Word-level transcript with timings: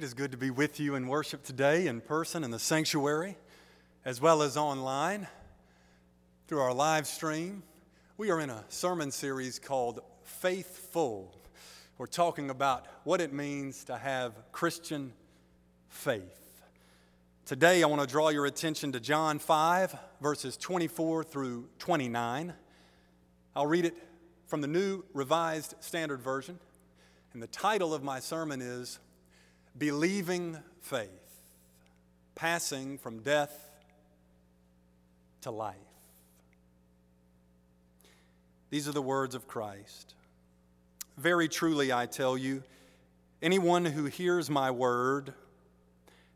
It 0.00 0.04
is 0.04 0.14
good 0.14 0.30
to 0.30 0.38
be 0.38 0.48
with 0.48 0.80
you 0.80 0.94
in 0.94 1.08
worship 1.08 1.42
today 1.42 1.86
in 1.86 2.00
person 2.00 2.42
in 2.42 2.50
the 2.50 2.58
sanctuary, 2.58 3.36
as 4.02 4.18
well 4.18 4.40
as 4.40 4.56
online 4.56 5.28
through 6.48 6.60
our 6.60 6.72
live 6.72 7.06
stream. 7.06 7.62
We 8.16 8.30
are 8.30 8.40
in 8.40 8.48
a 8.48 8.64
sermon 8.70 9.10
series 9.10 9.58
called 9.58 10.00
Faithful. 10.22 11.36
We're 11.98 12.06
talking 12.06 12.48
about 12.48 12.86
what 13.04 13.20
it 13.20 13.34
means 13.34 13.84
to 13.84 13.98
have 13.98 14.32
Christian 14.52 15.12
faith. 15.90 16.62
Today, 17.44 17.82
I 17.82 17.86
want 17.86 18.00
to 18.00 18.08
draw 18.08 18.30
your 18.30 18.46
attention 18.46 18.92
to 18.92 19.00
John 19.00 19.38
5, 19.38 19.94
verses 20.22 20.56
24 20.56 21.24
through 21.24 21.68
29. 21.78 22.54
I'll 23.54 23.66
read 23.66 23.84
it 23.84 23.98
from 24.46 24.62
the 24.62 24.66
New 24.66 25.04
Revised 25.12 25.74
Standard 25.80 26.22
Version. 26.22 26.58
And 27.34 27.42
the 27.42 27.48
title 27.48 27.92
of 27.92 28.02
my 28.02 28.18
sermon 28.18 28.62
is 28.62 28.98
Believing 29.78 30.58
Faith 30.80 31.08
Passing 32.34 32.98
from 32.98 33.20
Death 33.20 33.70
to 35.42 35.50
Life. 35.50 35.76
These 38.70 38.88
are 38.88 38.92
the 38.92 39.02
words 39.02 39.34
of 39.34 39.46
Christ. 39.46 40.14
Very 41.16 41.48
truly, 41.48 41.92
I 41.92 42.06
tell 42.06 42.38
you, 42.38 42.62
anyone 43.42 43.84
who 43.84 44.06
hears 44.06 44.48
my 44.48 44.70
word 44.70 45.34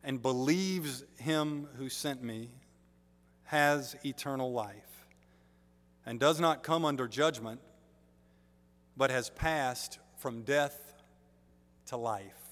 and 0.02 0.20
believes 0.20 1.04
him 1.18 1.68
who 1.76 1.88
sent 1.88 2.22
me 2.22 2.50
has 3.44 3.96
eternal 4.04 4.52
life 4.52 5.06
and 6.04 6.20
does 6.20 6.40
not 6.40 6.62
come 6.62 6.84
under 6.84 7.08
judgment, 7.08 7.60
but 8.96 9.10
has 9.10 9.30
passed 9.30 9.98
from 10.18 10.42
death 10.42 10.94
to 11.86 11.96
life. 11.96 12.43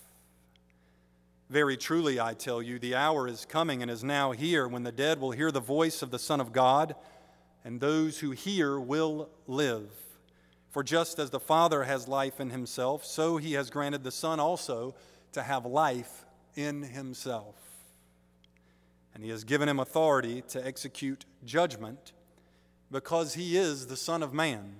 Very 1.53 1.77
truly, 1.77 2.19
I 2.19 2.33
tell 2.33 2.63
you, 2.63 2.79
the 2.79 2.95
hour 2.95 3.29
is 3.29 3.45
coming 3.45 3.83
and 3.83 3.91
is 3.91 4.03
now 4.03 4.33
here 4.33 4.67
when 4.67 4.85
the 4.85 4.91
dead 4.91 5.21
will 5.21 5.33
hear 5.33 5.51
the 5.51 5.61
voice 5.61 6.01
of 6.01 6.11
the 6.11 6.19
Son 6.19 6.41
of 6.41 6.51
God, 6.51 6.95
and 7.63 7.79
those 7.79 8.21
who 8.21 8.31
hear 8.31 8.81
will 8.81 9.29
live. 9.47 9.91
For 10.71 10.83
just 10.83 11.19
as 11.19 11.29
the 11.29 11.39
Father 11.39 11.85
has 11.85 12.09
life 12.09 12.41
in 12.41 12.49
himself, 12.49 13.05
so 13.05 13.37
he 13.37 13.53
has 13.53 13.69
granted 13.69 14.03
the 14.03 14.11
Son 14.11 14.41
also 14.41 14.95
to 15.33 15.43
have 15.43 15.67
life 15.67 16.25
in 16.57 16.85
himself. 16.85 17.57
And 19.15 19.23
he 19.23 19.29
has 19.29 19.45
given 19.45 19.69
him 19.69 19.79
authority 19.79 20.41
to 20.49 20.67
execute 20.67 21.27
judgment 21.45 22.15
because 22.91 23.35
he 23.35 23.59
is 23.59 23.89
the 23.89 23.97
Son 23.99 24.23
of 24.23 24.33
Man. 24.33 24.77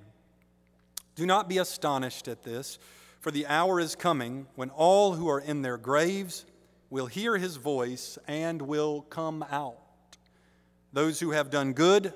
Do 1.17 1.27
not 1.27 1.51
be 1.51 1.59
astonished 1.59 2.29
at 2.29 2.45
this, 2.45 2.79
for 3.21 3.31
the 3.31 3.47
hour 3.47 3.79
is 3.79 3.95
coming 3.95 4.47
when 4.55 4.71
all 4.71 5.13
who 5.13 5.29
are 5.29 5.39
in 5.39 5.61
their 5.61 5.77
graves 5.77 6.47
will 6.93 7.07
hear 7.07 7.39
his 7.39 7.57
voice 7.57 8.19
and 8.29 8.61
will 8.61 9.01
come 9.01 9.43
out. 9.51 9.79
Those 10.93 11.19
who 11.19 11.31
have 11.31 11.49
done 11.49 11.73
good 11.73 12.13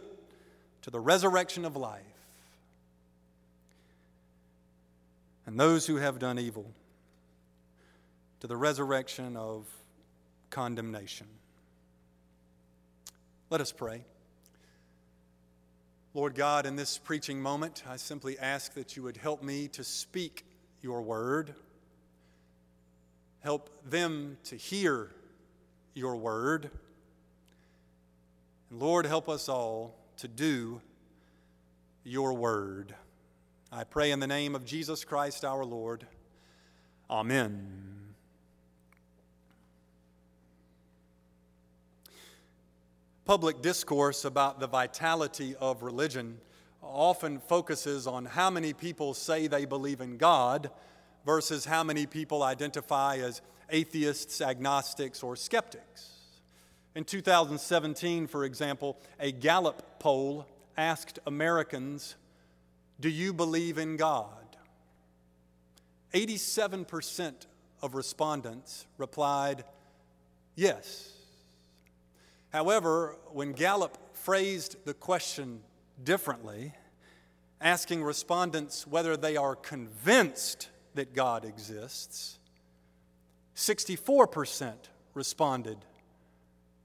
to 0.83 0.91
the 0.91 1.01
resurrection 1.01 1.65
of 1.65 1.77
life, 1.77 2.03
and 5.47 5.59
those 5.59 5.87
who 5.87 5.97
have 5.97 6.19
done 6.19 6.39
evil 6.39 6.71
to 8.41 8.47
the 8.47 8.57
resurrection 8.57 9.35
of 9.35 9.67
condemnation. 10.51 11.27
Let 13.49 13.63
us 13.63 13.73
pray. 13.73 14.05
Lord 16.13 16.35
God, 16.35 16.67
in 16.67 16.77
this 16.77 16.99
preaching 16.99 17.41
moment, 17.41 17.83
I 17.89 17.97
simply 17.97 18.39
ask 18.39 18.75
that 18.75 18.95
you 18.95 19.05
would 19.05 19.17
help 19.17 19.43
me 19.43 19.69
to 19.69 19.83
speak 19.83 20.45
your 20.83 21.01
word. 21.01 21.55
Help 23.47 23.71
them 23.89 24.37
to 24.43 24.57
hear 24.57 25.13
your 25.95 26.17
word. 26.17 26.69
And 28.71 28.81
Lord, 28.81 29.07
help 29.07 29.29
us 29.29 29.49
all 29.49 29.95
to 30.17 30.27
do 30.27 30.81
your 32.03 32.33
word. 32.33 32.93
I 33.71 33.85
pray 33.85 34.11
in 34.11 34.19
the 34.19 34.27
name 34.27 34.57
of 34.57 34.65
Jesus 34.65 35.05
Christ 35.05 35.45
our 35.45 35.65
Lord. 35.65 36.09
Amen. 37.09 37.69
Public 43.25 43.63
discourse 43.63 44.25
about 44.25 44.59
the 44.59 44.67
vitality 44.67 45.55
of 45.61 45.85
religion 45.85 46.41
often 46.83 47.39
focuses 47.39 48.09
on 48.09 48.25
how 48.25 48.51
many 48.51 48.73
people 48.73 49.15
say 49.15 49.47
they 49.47 49.67
believe 49.67 50.01
in 50.01 50.17
God 50.17 50.69
versus 51.27 51.65
how 51.65 51.83
many 51.83 52.07
people 52.07 52.45
identify 52.45 53.17
as 53.17 53.43
atheists, 53.69 54.41
agnostics, 54.41 55.25
or 55.25 55.35
skeptics. 55.35 56.13
In 56.95 57.05
2017, 57.05 58.29
for 58.29 58.45
example, 58.45 58.97
a 59.19 59.33
Gallup 59.33 59.99
poll 59.99 60.47
asked 60.77 61.19
Americans, 61.27 62.15
Do 63.01 63.11
you 63.11 63.35
believe 63.35 63.77
in 63.77 63.97
God? 63.97 64.31
87% 66.15 67.35
of 67.83 67.95
respondents 67.95 68.87
replied, 68.97 69.65
Yes. 70.55 71.13
However, 72.53 73.17
when 73.33 73.53
Gallup 73.53 73.99
phrased 74.17 74.77
the 74.87 74.95
question 74.95 75.61
differently, 76.03 76.73
asking 77.61 78.05
respondents 78.05 78.87
whether 78.87 79.17
they 79.17 79.37
are 79.37 79.57
convinced 79.57 80.69
that 80.97 81.15
God 81.15 81.45
exists, 81.45 82.39
64% 83.55 84.75
responded 85.15 85.79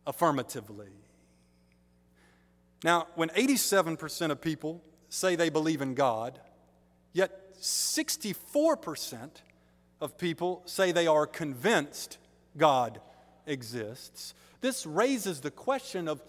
affirmatively. 0.07 0.87
Now, 2.83 3.07
when 3.15 3.29
87% 3.29 4.31
of 4.31 4.41
people 4.41 4.81
say 5.09 5.35
they 5.35 5.49
believe 5.49 5.81
in 5.81 5.93
God, 5.93 6.39
yet 7.13 7.55
64% 7.59 9.29
of 9.99 10.17
people 10.17 10.63
say 10.65 10.91
they 10.91 11.07
are 11.07 11.27
convinced 11.27 12.17
God 12.57 13.01
exists, 13.45 14.33
this 14.61 14.85
raises 14.85 15.41
the 15.41 15.51
question 15.51 16.07
of 16.07 16.23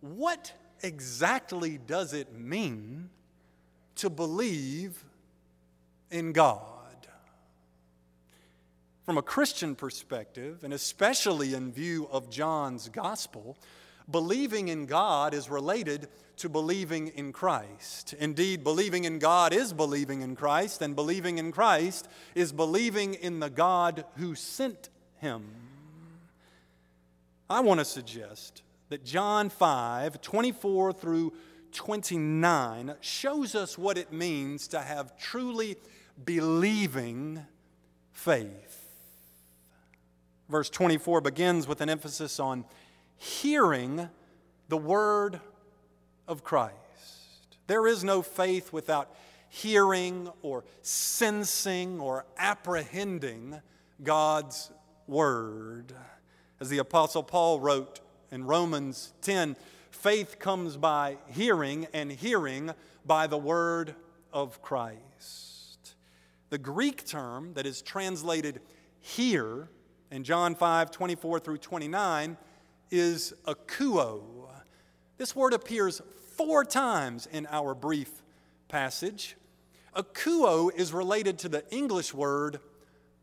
what 0.00 0.52
exactly 0.82 1.78
does 1.78 2.12
it 2.12 2.34
mean 2.34 3.08
to 3.96 4.10
believe 4.10 5.02
in 6.10 6.32
God? 6.32 6.75
From 9.06 9.18
a 9.18 9.22
Christian 9.22 9.76
perspective, 9.76 10.64
and 10.64 10.74
especially 10.74 11.54
in 11.54 11.70
view 11.70 12.08
of 12.10 12.28
John's 12.28 12.88
gospel, 12.88 13.56
believing 14.10 14.66
in 14.66 14.86
God 14.86 15.32
is 15.32 15.48
related 15.48 16.08
to 16.38 16.48
believing 16.48 17.08
in 17.08 17.32
Christ. 17.32 18.14
Indeed, 18.18 18.64
believing 18.64 19.04
in 19.04 19.20
God 19.20 19.52
is 19.52 19.72
believing 19.72 20.22
in 20.22 20.34
Christ, 20.34 20.82
and 20.82 20.96
believing 20.96 21.38
in 21.38 21.52
Christ 21.52 22.08
is 22.34 22.50
believing 22.50 23.14
in 23.14 23.38
the 23.38 23.48
God 23.48 24.04
who 24.16 24.34
sent 24.34 24.88
him. 25.18 25.44
I 27.48 27.60
want 27.60 27.78
to 27.78 27.84
suggest 27.84 28.62
that 28.88 29.04
John 29.04 29.50
5 29.50 30.20
24 30.20 30.92
through 30.92 31.32
29 31.70 32.94
shows 33.00 33.54
us 33.54 33.78
what 33.78 33.98
it 33.98 34.12
means 34.12 34.66
to 34.68 34.80
have 34.80 35.16
truly 35.16 35.76
believing 36.24 37.46
faith. 38.12 38.75
Verse 40.48 40.70
24 40.70 41.20
begins 41.20 41.66
with 41.66 41.80
an 41.80 41.88
emphasis 41.88 42.38
on 42.38 42.64
hearing 43.16 44.08
the 44.68 44.76
word 44.76 45.40
of 46.28 46.44
Christ. 46.44 46.76
There 47.66 47.86
is 47.86 48.04
no 48.04 48.22
faith 48.22 48.72
without 48.72 49.14
hearing 49.48 50.30
or 50.42 50.64
sensing 50.82 52.00
or 52.00 52.26
apprehending 52.38 53.60
God's 54.02 54.70
word. 55.06 55.92
As 56.60 56.68
the 56.68 56.78
Apostle 56.78 57.22
Paul 57.22 57.60
wrote 57.60 58.00
in 58.30 58.44
Romans 58.44 59.14
10, 59.22 59.56
faith 59.90 60.38
comes 60.38 60.76
by 60.76 61.16
hearing, 61.28 61.86
and 61.92 62.12
hearing 62.12 62.70
by 63.04 63.26
the 63.26 63.38
word 63.38 63.94
of 64.32 64.62
Christ. 64.62 65.94
The 66.50 66.58
Greek 66.58 67.04
term 67.04 67.54
that 67.54 67.66
is 67.66 67.82
translated 67.82 68.60
here 69.00 69.68
in 70.10 70.24
John 70.24 70.54
5 70.54 70.90
24 70.90 71.40
through 71.40 71.58
29 71.58 72.36
is 72.90 73.34
akouo. 73.46 74.22
This 75.18 75.34
word 75.34 75.52
appears 75.52 76.02
four 76.36 76.64
times 76.64 77.26
in 77.26 77.46
our 77.50 77.74
brief 77.74 78.22
passage. 78.68 79.36
Akouo 79.94 80.70
is 80.74 80.92
related 80.92 81.38
to 81.40 81.48
the 81.48 81.64
English 81.70 82.12
word 82.12 82.60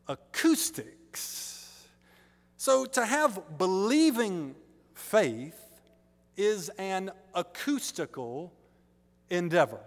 acoustics. 0.07 1.87
So, 2.57 2.85
to 2.85 3.05
have 3.05 3.57
believing 3.57 4.55
faith 4.93 5.59
is 6.35 6.69
an 6.79 7.11
acoustical 7.35 8.53
endeavor. 9.29 9.81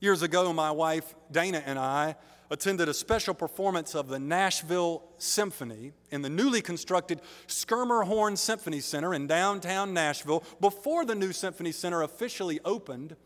Years 0.00 0.22
ago, 0.22 0.52
my 0.52 0.70
wife 0.70 1.14
Dana 1.30 1.62
and 1.64 1.78
I 1.78 2.16
attended 2.54 2.88
a 2.88 2.94
special 2.94 3.34
performance 3.34 3.96
of 3.96 4.06
the 4.06 4.18
Nashville 4.20 5.02
Symphony 5.18 5.92
in 6.12 6.22
the 6.22 6.30
newly 6.30 6.62
constructed 6.62 7.20
Schermerhorn 7.48 8.38
Symphony 8.38 8.78
Center 8.78 9.12
in 9.12 9.26
downtown 9.26 9.92
Nashville 9.92 10.44
before 10.60 11.04
the 11.04 11.16
new 11.16 11.32
Symphony 11.32 11.72
Center 11.72 12.02
officially 12.02 12.60
opened 12.64 13.16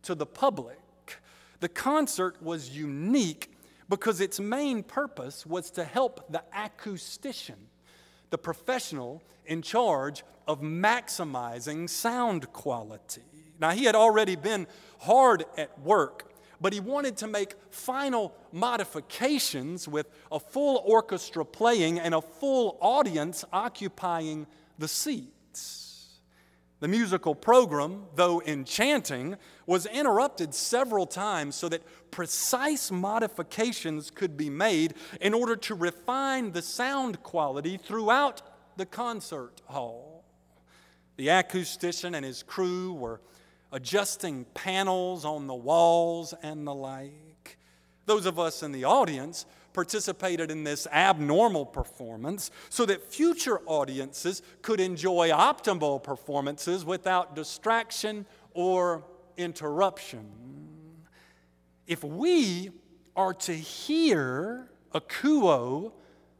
to 0.00 0.14
the 0.14 0.24
public. 0.24 0.78
The 1.60 1.68
concert 1.68 2.42
was 2.42 2.70
unique 2.70 3.52
because 3.90 4.18
its 4.18 4.40
main 4.40 4.82
purpose 4.82 5.44
was 5.44 5.70
to 5.72 5.84
help 5.84 6.32
the 6.32 6.42
acoustician, 6.56 7.66
the 8.30 8.38
professional 8.38 9.22
in 9.44 9.60
charge 9.60 10.24
of 10.48 10.62
maximizing 10.62 11.86
sound 11.86 12.50
quality. 12.54 13.20
Now, 13.60 13.72
he 13.72 13.84
had 13.84 13.94
already 13.94 14.36
been 14.36 14.66
hard 15.00 15.44
at 15.58 15.78
work 15.80 16.29
but 16.60 16.72
he 16.72 16.80
wanted 16.80 17.16
to 17.18 17.26
make 17.26 17.54
final 17.70 18.34
modifications 18.52 19.88
with 19.88 20.08
a 20.30 20.38
full 20.38 20.82
orchestra 20.84 21.44
playing 21.44 21.98
and 21.98 22.14
a 22.14 22.20
full 22.20 22.76
audience 22.80 23.44
occupying 23.52 24.46
the 24.78 24.88
seats. 24.88 25.90
The 26.80 26.88
musical 26.88 27.34
program, 27.34 28.04
though 28.14 28.40
enchanting, 28.42 29.36
was 29.66 29.84
interrupted 29.86 30.54
several 30.54 31.06
times 31.06 31.54
so 31.54 31.68
that 31.68 31.82
precise 32.10 32.90
modifications 32.90 34.10
could 34.10 34.36
be 34.36 34.48
made 34.48 34.94
in 35.20 35.34
order 35.34 35.56
to 35.56 35.74
refine 35.74 36.52
the 36.52 36.62
sound 36.62 37.22
quality 37.22 37.76
throughout 37.76 38.40
the 38.78 38.86
concert 38.86 39.60
hall. 39.66 40.24
The 41.16 41.26
acoustician 41.26 42.16
and 42.16 42.24
his 42.24 42.42
crew 42.42 42.94
were 42.94 43.20
adjusting 43.72 44.44
panels 44.54 45.24
on 45.24 45.46
the 45.46 45.54
walls 45.54 46.34
and 46.42 46.66
the 46.66 46.74
like. 46.74 47.58
Those 48.06 48.26
of 48.26 48.38
us 48.38 48.62
in 48.62 48.72
the 48.72 48.84
audience 48.84 49.46
participated 49.72 50.50
in 50.50 50.64
this 50.64 50.86
abnormal 50.90 51.64
performance 51.64 52.50
so 52.68 52.84
that 52.86 53.12
future 53.12 53.60
audiences 53.66 54.42
could 54.62 54.80
enjoy 54.80 55.30
optimal 55.30 56.02
performances 56.02 56.84
without 56.84 57.36
distraction 57.36 58.26
or 58.52 59.04
interruption. 59.36 60.26
If 61.86 62.02
we 62.02 62.70
are 63.14 63.34
to 63.34 63.54
hear 63.54 64.70
akouo, 64.92 65.92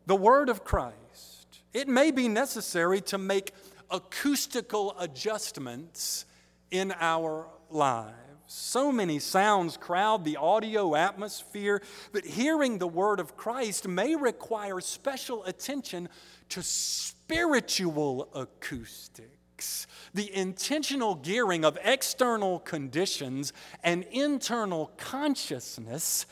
the 0.06 0.16
word 0.16 0.48
of 0.48 0.64
Christ, 0.64 1.60
it 1.72 1.86
may 1.86 2.10
be 2.10 2.26
necessary 2.26 3.00
to 3.02 3.18
make 3.18 3.52
acoustical 3.90 4.96
adjustments 4.98 6.24
in 6.70 6.92
our 7.00 7.48
lives. 7.70 8.16
So 8.52 8.90
many 8.90 9.20
sounds 9.20 9.76
crowd 9.76 10.24
the 10.24 10.36
audio 10.36 10.96
atmosphere 10.96 11.82
that 12.12 12.26
hearing 12.26 12.78
the 12.78 12.88
word 12.88 13.20
of 13.20 13.36
Christ 13.36 13.86
may 13.86 14.16
require 14.16 14.80
special 14.80 15.44
attention 15.44 16.08
to 16.48 16.60
spiritual 16.60 18.28
acoustics, 18.34 19.86
the 20.14 20.34
intentional 20.34 21.14
gearing 21.14 21.64
of 21.64 21.78
external 21.84 22.58
conditions 22.58 23.52
and 23.84 24.04
internal 24.10 24.90
consciousness 24.96 26.26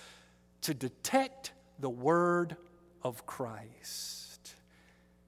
to 0.63 0.75
detect 0.75 1.53
the 1.79 1.91
word 1.91 2.57
of 3.05 3.27
Christ. 3.27 4.57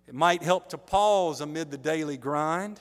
It 0.08 0.14
might 0.14 0.42
help 0.42 0.70
to 0.70 0.78
pause 0.78 1.40
amid 1.40 1.70
the 1.70 1.78
daily 1.78 2.16
grind 2.16 2.80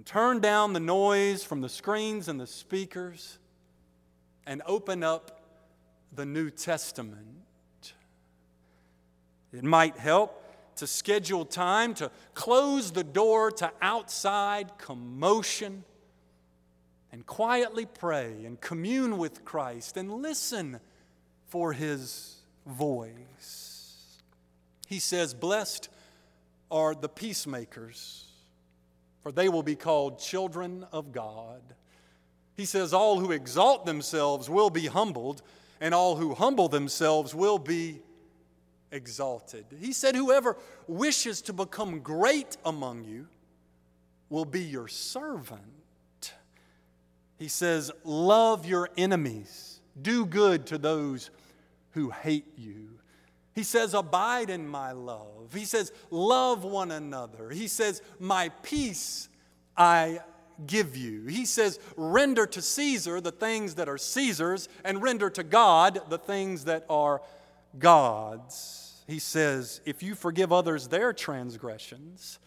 and 0.00 0.06
turn 0.06 0.40
down 0.40 0.72
the 0.72 0.80
noise 0.80 1.44
from 1.44 1.60
the 1.60 1.68
screens 1.68 2.26
and 2.28 2.40
the 2.40 2.46
speakers 2.46 3.36
and 4.46 4.62
open 4.64 5.02
up 5.02 5.42
the 6.14 6.24
New 6.24 6.48
Testament. 6.48 7.92
It 9.52 9.62
might 9.62 9.98
help 9.98 10.42
to 10.76 10.86
schedule 10.86 11.44
time 11.44 11.92
to 11.96 12.10
close 12.32 12.92
the 12.92 13.04
door 13.04 13.50
to 13.50 13.70
outside 13.82 14.78
commotion 14.78 15.84
and 17.12 17.26
quietly 17.26 17.84
pray 17.84 18.46
and 18.46 18.58
commune 18.58 19.18
with 19.18 19.44
Christ 19.44 19.98
and 19.98 20.22
listen 20.22 20.80
for 21.48 21.74
his 21.74 22.36
voice. 22.64 24.16
He 24.88 24.98
says, 24.98 25.34
Blessed 25.34 25.90
are 26.70 26.94
the 26.94 27.10
peacemakers 27.10 28.29
for 29.22 29.32
they 29.32 29.48
will 29.48 29.62
be 29.62 29.76
called 29.76 30.18
children 30.18 30.86
of 30.92 31.12
God. 31.12 31.62
He 32.56 32.64
says, 32.64 32.92
All 32.92 33.20
who 33.20 33.32
exalt 33.32 33.86
themselves 33.86 34.48
will 34.48 34.70
be 34.70 34.86
humbled, 34.86 35.42
and 35.80 35.94
all 35.94 36.16
who 36.16 36.34
humble 36.34 36.68
themselves 36.68 37.34
will 37.34 37.58
be 37.58 38.00
exalted. 38.92 39.64
He 39.78 39.92
said, 39.92 40.14
Whoever 40.14 40.56
wishes 40.86 41.42
to 41.42 41.52
become 41.52 42.00
great 42.00 42.56
among 42.64 43.04
you 43.04 43.28
will 44.28 44.44
be 44.44 44.62
your 44.62 44.88
servant. 44.88 46.34
He 47.38 47.48
says, 47.48 47.90
Love 48.04 48.66
your 48.66 48.90
enemies, 48.96 49.80
do 50.00 50.26
good 50.26 50.66
to 50.66 50.78
those 50.78 51.30
who 51.92 52.10
hate 52.10 52.46
you. 52.56 52.99
He 53.54 53.62
says, 53.62 53.94
Abide 53.94 54.50
in 54.50 54.66
my 54.66 54.92
love. 54.92 55.52
He 55.54 55.64
says, 55.64 55.92
Love 56.10 56.64
one 56.64 56.90
another. 56.90 57.50
He 57.50 57.68
says, 57.68 58.02
My 58.18 58.50
peace 58.62 59.28
I 59.76 60.20
give 60.66 60.96
you. 60.96 61.26
He 61.26 61.44
says, 61.44 61.78
Render 61.96 62.46
to 62.46 62.62
Caesar 62.62 63.20
the 63.20 63.32
things 63.32 63.74
that 63.76 63.88
are 63.88 63.98
Caesar's, 63.98 64.68
and 64.84 65.02
render 65.02 65.30
to 65.30 65.42
God 65.42 66.00
the 66.08 66.18
things 66.18 66.64
that 66.64 66.84
are 66.88 67.22
God's. 67.78 69.02
He 69.06 69.18
says, 69.18 69.80
If 69.84 70.02
you 70.02 70.14
forgive 70.14 70.52
others 70.52 70.88
their 70.88 71.12
transgressions, 71.12 72.38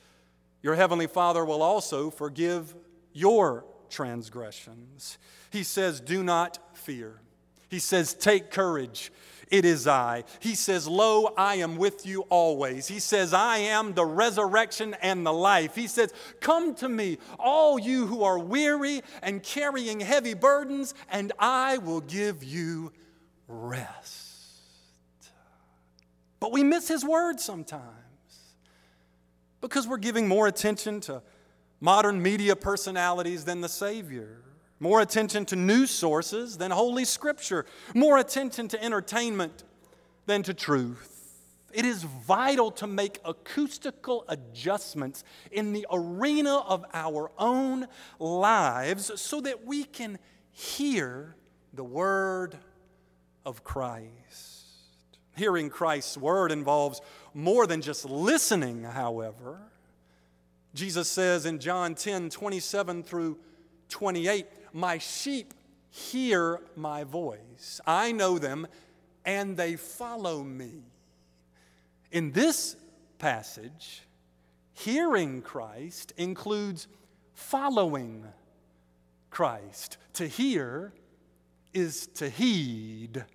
your 0.61 0.75
heavenly 0.75 1.07
Father 1.07 1.43
will 1.43 1.61
also 1.61 2.09
forgive 2.09 2.73
your 3.11 3.65
transgressions. 3.89 5.17
He 5.51 5.63
says, 5.63 5.99
Do 5.99 6.23
not 6.23 6.59
fear. 6.73 7.19
He 7.69 7.79
says, 7.79 8.13
Take 8.13 8.49
courage. 8.49 9.11
It 9.49 9.65
is 9.65 9.87
I. 9.87 10.23
He 10.39 10.55
says, 10.55 10.87
Lo, 10.87 11.33
I 11.37 11.55
am 11.55 11.77
with 11.77 12.05
you 12.05 12.21
always. 12.29 12.87
He 12.87 12.99
says, 12.99 13.33
I 13.33 13.57
am 13.57 13.93
the 13.93 14.05
resurrection 14.05 14.95
and 15.01 15.25
the 15.25 15.33
life. 15.33 15.75
He 15.75 15.87
says, 15.87 16.13
Come 16.39 16.75
to 16.75 16.89
me, 16.89 17.17
all 17.39 17.79
you 17.79 18.07
who 18.07 18.23
are 18.23 18.39
weary 18.39 19.01
and 19.21 19.43
carrying 19.43 19.99
heavy 19.99 20.33
burdens, 20.33 20.93
and 21.09 21.31
I 21.39 21.77
will 21.77 22.01
give 22.01 22.43
you 22.43 22.91
rest. 23.47 24.21
But 26.39 26.51
we 26.51 26.63
miss 26.63 26.87
his 26.87 27.05
word 27.05 27.39
sometimes 27.39 27.83
because 29.61 29.87
we're 29.87 29.97
giving 29.97 30.27
more 30.27 30.47
attention 30.47 30.99
to 31.01 31.21
modern 31.79 32.21
media 32.21 32.55
personalities 32.55 33.45
than 33.45 33.61
the 33.61 33.69
Savior 33.69 34.41
more 34.83 34.99
attention 34.99 35.45
to 35.45 35.55
news 35.55 35.89
sources 35.89 36.57
than 36.57 36.69
Holy 36.69 37.05
Scripture, 37.05 37.65
more 37.95 38.17
attention 38.17 38.67
to 38.67 38.83
entertainment 38.83 39.63
than 40.25 40.43
to 40.43 40.53
truth. 40.53 41.39
It 41.73 41.85
is 41.85 42.03
vital 42.03 42.69
to 42.71 42.85
make 42.85 43.19
acoustical 43.23 44.25
adjustments 44.27 45.23
in 45.53 45.71
the 45.71 45.87
arena 45.89 46.57
of 46.57 46.83
our 46.93 47.31
own 47.37 47.87
lives 48.19 49.09
so 49.21 49.39
that 49.39 49.65
we 49.65 49.85
can 49.85 50.19
hear 50.51 51.33
the 51.73 51.85
Word 51.85 52.57
of 53.45 53.63
Christ. 53.63 54.09
Hearing 55.37 55.69
Christ's 55.69 56.17
Word 56.17 56.51
involves 56.51 56.99
more 57.33 57.65
than 57.67 57.81
just 57.81 58.03
listening, 58.03 58.83
however. 58.83 59.61
Jesus 60.75 61.07
says 61.07 61.45
in 61.45 61.59
John 61.59 61.95
10 61.95 62.29
27 62.29 63.03
through 63.03 63.39
28, 63.89 64.45
my 64.73 64.97
sheep 64.97 65.53
hear 65.89 66.59
my 66.75 67.03
voice. 67.03 67.79
I 67.85 68.11
know 68.11 68.39
them, 68.39 68.67
and 69.25 69.55
they 69.55 69.75
follow 69.75 70.43
me. 70.43 70.83
In 72.11 72.31
this 72.31 72.75
passage, 73.19 74.01
hearing 74.73 75.41
Christ 75.41 76.13
includes 76.17 76.87
following 77.33 78.25
Christ. 79.29 79.97
To 80.13 80.27
hear 80.27 80.93
is 81.73 82.07
to 82.15 82.29
heed, 82.29 83.25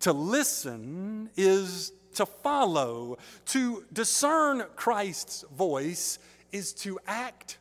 to 0.00 0.12
listen 0.12 1.30
is 1.36 1.92
to 2.14 2.26
follow. 2.26 3.18
To 3.46 3.84
discern 3.92 4.64
Christ's 4.76 5.44
voice 5.54 6.18
is 6.52 6.72
to 6.74 6.98
act 7.06 7.58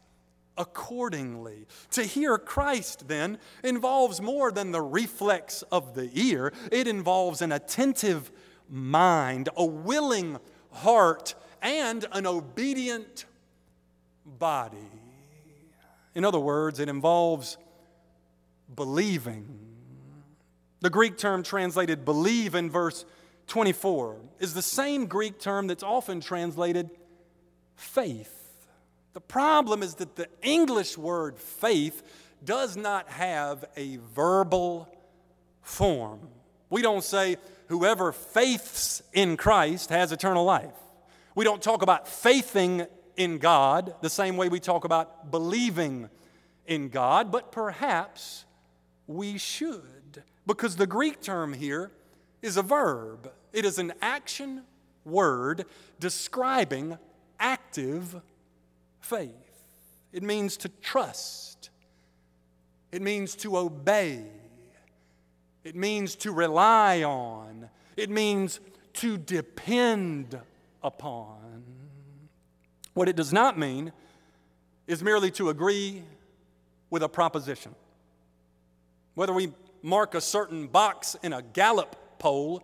accordingly. 0.58 1.66
To 1.92 2.04
hear 2.04 2.38
Christ, 2.38 3.08
then, 3.08 3.38
involves 3.64 4.22
more 4.22 4.52
than 4.52 4.72
the 4.72 4.82
reflex 4.82 5.62
of 5.64 5.96
the 5.96 6.10
ear, 6.14 6.54
it 6.72 6.88
involves 6.88 7.42
an 7.42 7.52
attentive 7.52 8.32
mind, 8.70 9.50
a 9.56 9.66
willing 9.66 10.40
heart, 10.72 11.36
and 11.62 12.06
an 12.12 12.26
obedient 12.26 13.26
body. 14.26 14.78
In 16.16 16.26
other 16.26 16.40
words, 16.40 16.80
it 16.80 16.90
involves 16.90 17.58
believing. 18.76 19.60
The 20.82 20.90
Greek 20.90 21.18
term 21.18 21.44
translated 21.44 22.06
believe 22.06 22.56
in 22.56 22.70
verse 22.70 23.06
24 23.48 24.18
is 24.40 24.54
the 24.54 24.62
same 24.62 25.06
Greek 25.06 25.40
term 25.40 25.68
that's 25.68 25.84
often 25.84 26.20
translated 26.20 26.90
faith. 27.76 28.43
The 29.14 29.22
problem 29.22 29.84
is 29.84 29.96
that 29.96 30.16
the 30.16 30.28
English 30.42 30.98
word 30.98 31.38
faith 31.38 32.02
does 32.44 32.76
not 32.76 33.10
have 33.10 33.66
a 33.78 33.98
verbal 34.16 34.90
form. 35.62 36.20
We 36.70 36.82
don't 36.82 37.04
say, 37.04 37.38
whoever 37.68 38.12
faiths 38.12 39.04
in 39.14 39.38
Christ 39.38 39.92
has 39.92 40.12
eternal 40.12 40.44
life. 40.44 40.74
We 41.36 41.46
don't 41.46 41.62
talk 41.62 41.82
about 41.84 42.08
faithing 42.08 42.88
in 43.16 43.38
God 43.38 43.96
the 44.02 44.10
same 44.10 44.36
way 44.36 44.50
we 44.50 44.60
talk 44.60 44.84
about 44.84 45.32
believing 45.32 46.10
in 46.66 46.90
God, 46.90 47.32
but 47.32 47.52
perhaps 47.52 48.46
we 49.06 49.38
should, 49.38 50.24
because 50.48 50.76
the 50.76 50.88
Greek 50.88 51.22
term 51.22 51.54
here 51.54 51.92
is 52.42 52.58
a 52.58 52.62
verb. 52.62 53.32
It 53.52 53.66
is 53.66 53.78
an 53.78 53.94
action 54.02 54.64
word 55.06 55.66
describing 56.00 56.98
active 57.40 58.22
faith. 59.04 59.32
It 60.12 60.24
means 60.24 60.58
to 60.58 60.70
trust, 60.70 61.70
it 62.92 63.02
means 63.02 63.36
to 63.38 63.58
obey, 63.58 64.24
it 65.64 65.76
means 65.76 66.16
to 66.18 66.32
rely 66.32 67.04
on, 67.04 67.70
it 67.98 68.10
means 68.10 68.60
to 68.94 69.18
depend 69.18 70.40
upon. 70.84 71.64
What 72.94 73.10
it 73.10 73.16
does 73.16 73.34
not 73.34 73.58
mean 73.58 73.92
is 74.86 75.02
merely 75.02 75.32
to 75.32 75.50
agree 75.50 76.04
with 76.90 77.02
a 77.02 77.10
proposition. 77.10 77.74
Whether 79.16 79.34
we 79.34 79.52
mark 79.82 80.14
a 80.14 80.22
certain 80.22 80.68
box 80.68 81.16
in 81.24 81.34
a 81.34 81.42
Gallup 81.42 82.20
poll 82.20 82.64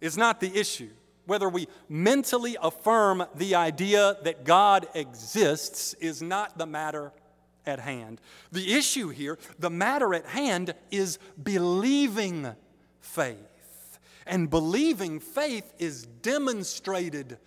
is 0.00 0.16
not 0.16 0.40
the 0.40 0.56
issue 0.56 0.90
whether 1.26 1.48
we 1.48 1.68
mentally 1.88 2.56
affirm 2.62 3.24
the 3.34 3.54
idea 3.54 4.16
that 4.22 4.44
God 4.44 4.86
exists 4.94 5.94
is 5.94 6.22
not 6.22 6.56
the 6.56 6.66
matter 6.66 7.12
at 7.66 7.80
hand. 7.80 8.20
The 8.52 8.74
issue 8.74 9.08
here, 9.08 9.38
the 9.58 9.70
matter 9.70 10.14
at 10.14 10.26
hand, 10.26 10.74
is 10.90 11.18
believing 11.42 12.54
faith. 13.00 13.98
And 14.26 14.48
believing 14.50 15.20
faith 15.20 15.72
is 15.78 16.06
demonstrated 16.06 17.38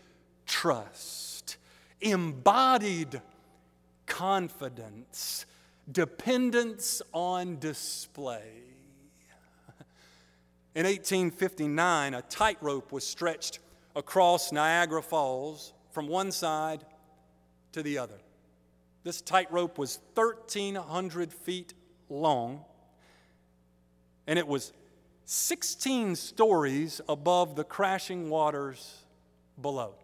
trust, 0.45 1.57
embodied 2.01 3.21
confidence, 4.05 5.45
dependence 5.91 7.01
on 7.13 7.59
display. 7.59 8.63
In 10.75 10.85
1859, 10.85 12.13
a 12.13 12.21
tightrope 12.21 12.91
was 12.91 13.05
stretched 13.05 13.59
across 13.99 14.53
Niagara 14.53 15.03
Falls 15.03 15.73
from 15.91 16.07
one 16.07 16.31
side 16.31 16.85
to 17.73 17.83
the 17.83 17.97
other. 17.97 18.17
This 19.03 19.19
tightrope 19.19 19.77
was 19.77 19.99
1,300 20.13 21.33
feet 21.33 21.73
long, 22.07 22.63
and 24.25 24.39
it 24.39 24.47
was 24.47 24.71
16 25.25 26.15
stories 26.15 27.01
above 27.09 27.57
the 27.57 27.65
crashing 27.65 28.29
waters 28.29 29.03
below. 29.61 29.95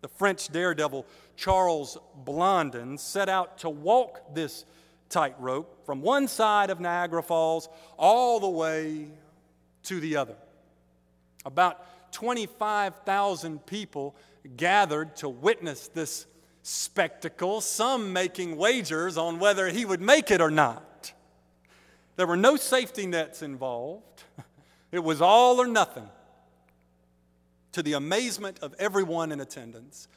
The 0.00 0.08
French 0.08 0.48
daredevil 0.48 1.04
Charles 1.34 1.98
Blondin 2.24 2.98
set 2.98 3.28
out 3.28 3.58
to 3.58 3.68
walk 3.68 4.32
this 4.32 4.64
tightrope 5.08 5.84
from 5.84 6.02
one 6.02 6.28
side 6.28 6.70
of 6.70 6.78
Niagara 6.78 7.24
Falls 7.24 7.68
all 7.96 8.38
the 8.38 8.48
way 8.48 9.08
to 9.82 9.98
the 9.98 10.16
other. 10.16 10.36
About 11.44 11.84
25,000 12.12 13.64
people 13.66 14.16
gathered 14.56 15.16
to 15.16 15.28
witness 15.28 15.88
this 15.88 16.26
spectacle, 16.62 17.60
some 17.60 18.12
making 18.12 18.56
wagers 18.56 19.16
on 19.16 19.38
whether 19.38 19.68
he 19.68 19.84
would 19.84 20.00
make 20.00 20.30
it 20.30 20.40
or 20.40 20.50
not. 20.50 21.12
There 22.16 22.26
were 22.26 22.36
no 22.36 22.56
safety 22.56 23.06
nets 23.06 23.42
involved, 23.42 24.24
it 24.92 24.98
was 24.98 25.22
all 25.22 25.60
or 25.60 25.66
nothing. 25.66 26.08
To 27.72 27.82
the 27.82 27.92
amazement 27.92 28.58
of 28.60 28.74
everyone 28.78 29.30
in 29.30 29.40
attendance, 29.40 30.08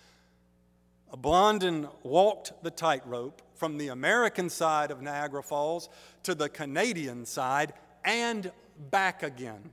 Blondin 1.15 1.87
walked 2.03 2.53
the 2.63 2.71
tightrope 2.71 3.41
from 3.55 3.77
the 3.77 3.89
American 3.89 4.49
side 4.49 4.89
of 4.89 5.01
Niagara 5.01 5.43
Falls 5.43 5.89
to 6.23 6.33
the 6.33 6.49
Canadian 6.49 7.25
side 7.25 7.73
and 8.03 8.51
back 8.89 9.21
again. 9.21 9.69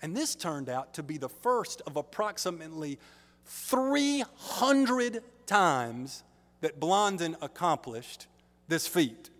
And 0.00 0.16
this 0.16 0.34
turned 0.34 0.68
out 0.68 0.94
to 0.94 1.02
be 1.02 1.18
the 1.18 1.28
first 1.28 1.82
of 1.86 1.96
approximately 1.96 2.98
300 3.46 5.22
times 5.46 6.22
that 6.60 6.78
Blondin 6.78 7.36
accomplished 7.40 8.26
this 8.68 8.86
feat. 8.86 9.30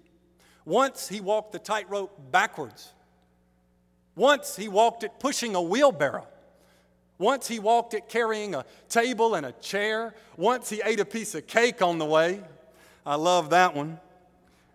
Once 0.64 1.08
he 1.08 1.20
walked 1.20 1.52
the 1.52 1.58
tightrope 1.58 2.30
backwards. 2.30 2.92
Once 4.16 4.56
he 4.56 4.68
walked 4.68 5.04
it 5.04 5.12
pushing 5.20 5.54
a 5.54 5.62
wheelbarrow. 5.62 6.26
Once 7.18 7.48
he 7.48 7.58
walked 7.58 7.94
it 7.94 8.08
carrying 8.08 8.54
a 8.54 8.64
table 8.88 9.34
and 9.34 9.46
a 9.46 9.52
chair. 9.52 10.14
Once 10.36 10.70
he 10.70 10.80
ate 10.84 11.00
a 11.00 11.04
piece 11.04 11.34
of 11.34 11.46
cake 11.46 11.82
on 11.82 11.98
the 11.98 12.04
way. 12.04 12.42
I 13.06 13.14
love 13.14 13.50
that 13.50 13.74
one. 13.74 14.00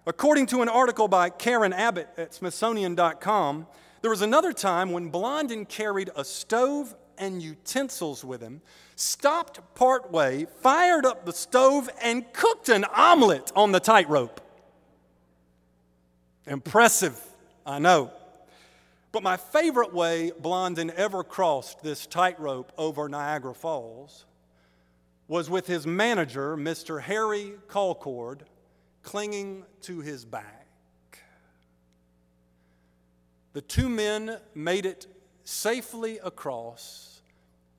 According 0.05 0.47
to 0.47 0.61
an 0.61 0.69
article 0.69 1.07
by 1.07 1.29
Karen 1.29 1.71
Abbott 1.71 2.09
at 2.17 2.33
Smithsonian.com, 2.33 3.67
there 4.03 4.09
was 4.09 4.21
another 4.21 4.51
time 4.51 4.91
when 4.91 5.07
Blondin 5.07 5.65
carried 5.65 6.09
a 6.17 6.25
stove 6.25 6.93
and 7.17 7.41
utensils 7.41 8.25
with 8.25 8.41
him, 8.41 8.61
stopped 8.97 9.61
partway, 9.75 10.45
fired 10.61 11.05
up 11.05 11.25
the 11.25 11.31
stove, 11.31 11.89
and 12.01 12.25
cooked 12.33 12.67
an 12.67 12.83
omelet 12.83 13.53
on 13.55 13.71
the 13.71 13.79
tightrope. 13.79 14.41
Impressive, 16.45 17.17
I 17.65 17.79
know. 17.79 18.11
But 19.13 19.23
my 19.23 19.37
favorite 19.37 19.93
way 19.93 20.33
Blondin 20.37 20.91
ever 20.97 21.23
crossed 21.23 21.81
this 21.81 22.05
tightrope 22.05 22.73
over 22.77 23.07
Niagara 23.07 23.55
Falls 23.55 24.25
was 25.29 25.49
with 25.49 25.65
his 25.65 25.87
manager, 25.87 26.57
Mr. 26.57 26.99
Harry 26.99 27.53
Colcord, 27.69 28.41
clinging 29.01 29.63
to 29.83 30.01
his 30.01 30.25
back. 30.25 30.62
The 33.53 33.61
two 33.61 33.87
men 33.87 34.37
made 34.55 34.85
it 34.85 35.05
safely 35.43 36.17
across, 36.23 37.21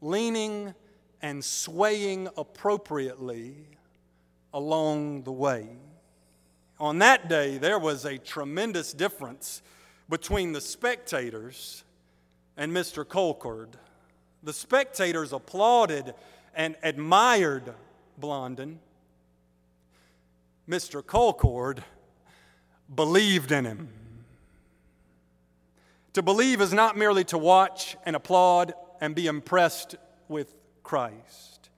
leaning 0.00 0.72
and 1.20 1.44
swaying 1.44 2.28
appropriately 2.36 3.56
along 4.52 5.24
the 5.24 5.32
way. 5.32 5.66
On 6.78 6.98
that 7.00 7.28
day, 7.28 7.58
there 7.58 7.78
was 7.78 8.04
a 8.04 8.18
tremendous 8.18 8.92
difference 8.92 9.62
between 10.08 10.52
the 10.52 10.60
spectators 10.60 11.82
and 12.56 12.70
Mr. 12.70 13.04
Colcord. 13.04 13.70
The 14.44 14.52
spectators 14.52 15.32
applauded 15.32 16.14
and 16.54 16.76
admired 16.84 17.74
Blondin. 18.18 18.78
Mr. 20.68 21.02
Colcord 21.02 21.82
believed 22.94 23.50
in 23.50 23.64
him. 23.64 23.88
To 26.14 26.22
believe 26.22 26.60
is 26.60 26.72
not 26.72 26.96
merely 26.96 27.24
to 27.24 27.38
watch 27.38 27.96
and 28.06 28.14
applaud 28.14 28.74
and 29.00 29.14
be 29.14 29.26
impressed 29.26 29.96
with 30.28 30.54
Christ, 30.82 31.70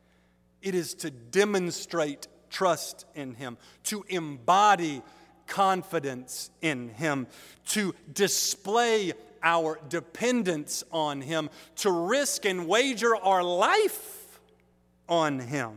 it 0.60 0.74
is 0.74 0.94
to 0.94 1.10
demonstrate 1.10 2.28
trust 2.50 3.06
in 3.14 3.34
Him, 3.34 3.56
to 3.84 4.04
embody 4.08 5.02
confidence 5.46 6.50
in 6.60 6.90
Him, 6.90 7.26
to 7.68 7.94
display 8.12 9.14
our 9.42 9.80
dependence 9.88 10.84
on 10.92 11.22
Him, 11.22 11.48
to 11.76 11.90
risk 11.90 12.44
and 12.44 12.68
wager 12.68 13.16
our 13.16 13.42
life 13.42 14.40
on 15.08 15.38
Him. 15.38 15.72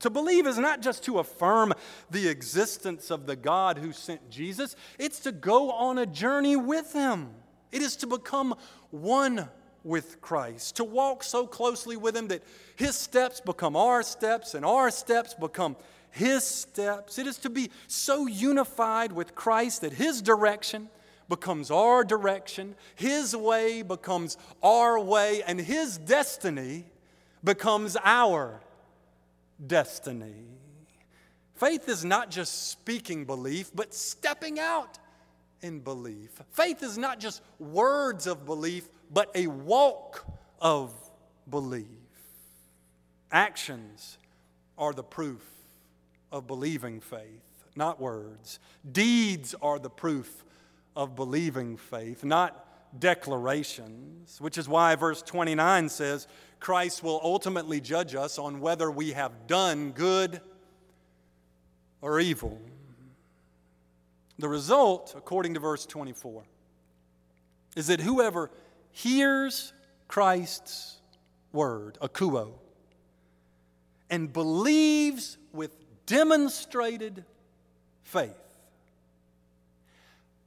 To 0.00 0.10
believe 0.10 0.48
is 0.48 0.58
not 0.58 0.82
just 0.82 1.04
to 1.04 1.20
affirm 1.20 1.72
the 2.10 2.26
existence 2.26 3.12
of 3.12 3.26
the 3.26 3.36
God 3.36 3.78
who 3.78 3.92
sent 3.92 4.28
Jesus, 4.28 4.74
it's 4.98 5.20
to 5.20 5.30
go 5.30 5.70
on 5.70 5.98
a 5.98 6.06
journey 6.06 6.56
with 6.56 6.92
Him. 6.92 7.34
It 7.72 7.82
is 7.82 7.96
to 7.96 8.06
become 8.06 8.54
one 8.90 9.48
with 9.82 10.20
Christ, 10.20 10.76
to 10.76 10.84
walk 10.84 11.24
so 11.24 11.46
closely 11.46 11.96
with 11.96 12.16
Him 12.16 12.28
that 12.28 12.44
His 12.76 12.94
steps 12.94 13.40
become 13.40 13.74
our 13.74 14.02
steps 14.02 14.54
and 14.54 14.64
our 14.64 14.90
steps 14.90 15.34
become 15.34 15.76
His 16.10 16.44
steps. 16.44 17.18
It 17.18 17.26
is 17.26 17.38
to 17.38 17.50
be 17.50 17.70
so 17.88 18.26
unified 18.26 19.12
with 19.12 19.34
Christ 19.34 19.80
that 19.80 19.94
His 19.94 20.22
direction 20.22 20.88
becomes 21.28 21.70
our 21.70 22.04
direction, 22.04 22.74
His 22.94 23.34
way 23.34 23.82
becomes 23.82 24.36
our 24.62 25.00
way, 25.00 25.42
and 25.46 25.58
His 25.58 25.98
destiny 25.98 26.84
becomes 27.42 27.96
our 28.04 28.60
destiny. 29.66 30.46
Faith 31.54 31.88
is 31.88 32.04
not 32.04 32.30
just 32.30 32.70
speaking 32.70 33.24
belief, 33.24 33.70
but 33.74 33.94
stepping 33.94 34.60
out 34.60 34.98
in 35.62 35.80
belief. 35.80 36.42
Faith 36.50 36.82
is 36.82 36.98
not 36.98 37.20
just 37.20 37.42
words 37.58 38.26
of 38.26 38.44
belief, 38.44 38.88
but 39.10 39.30
a 39.34 39.46
walk 39.46 40.26
of 40.60 40.92
belief. 41.48 41.86
Actions 43.30 44.18
are 44.76 44.92
the 44.92 45.02
proof 45.02 45.42
of 46.30 46.46
believing 46.46 47.00
faith, 47.00 47.64
not 47.76 48.00
words. 48.00 48.58
Deeds 48.90 49.54
are 49.62 49.78
the 49.78 49.90
proof 49.90 50.44
of 50.96 51.14
believing 51.14 51.76
faith, 51.76 52.24
not 52.24 52.66
declarations, 52.98 54.40
which 54.40 54.58
is 54.58 54.68
why 54.68 54.94
verse 54.96 55.22
29 55.22 55.88
says 55.88 56.26
Christ 56.60 57.02
will 57.02 57.20
ultimately 57.22 57.80
judge 57.80 58.14
us 58.14 58.38
on 58.38 58.60
whether 58.60 58.90
we 58.90 59.12
have 59.12 59.46
done 59.46 59.92
good 59.92 60.40
or 62.00 62.20
evil. 62.20 62.60
The 64.42 64.48
result, 64.48 65.14
according 65.16 65.54
to 65.54 65.60
verse 65.60 65.86
24, 65.86 66.42
is 67.76 67.86
that 67.86 68.00
whoever 68.00 68.50
hears 68.90 69.72
Christ's 70.08 70.96
word, 71.52 71.96
akouo, 72.02 72.54
and 74.10 74.32
believes 74.32 75.38
with 75.52 75.76
demonstrated 76.06 77.24
faith, 78.02 78.34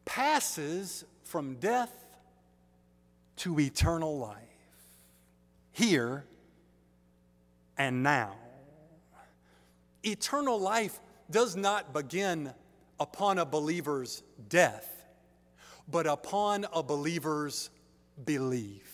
passes 0.04 1.06
from 1.24 1.56
death 1.56 1.96
to 3.38 3.58
eternal 3.62 4.18
life, 4.18 4.36
here 5.72 6.26
and 7.78 8.04
now. 8.04 8.36
Eternal 10.04 10.60
life 10.60 11.00
does 11.32 11.56
not 11.56 11.94
begin 11.94 12.54
upon 13.00 13.38
a 13.38 13.46
believer's 13.46 14.24
death, 14.50 15.06
but 15.88 16.08
upon 16.08 16.66
a 16.74 16.82
believer's 16.82 17.70
belief. 18.24 18.92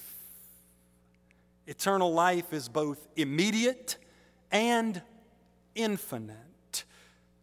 Eternal 1.67 2.13
life 2.13 2.53
is 2.53 2.67
both 2.67 3.08
immediate 3.15 3.98
and 4.51 5.01
infinite. 5.75 6.84